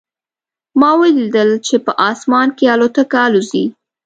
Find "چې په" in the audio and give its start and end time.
1.67-1.91